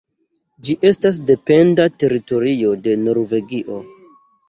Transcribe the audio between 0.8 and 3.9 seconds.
estas dependa teritorio de Norvegio.